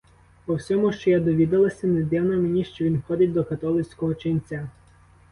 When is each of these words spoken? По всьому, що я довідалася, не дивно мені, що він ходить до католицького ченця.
По 0.47 0.55
всьому, 0.57 0.91
що 0.91 1.09
я 1.09 1.19
довідалася, 1.19 1.87
не 1.87 2.03
дивно 2.03 2.37
мені, 2.41 2.65
що 2.65 2.85
він 2.85 3.01
ходить 3.07 3.33
до 3.33 3.43
католицького 3.43 4.13
ченця. 4.13 4.69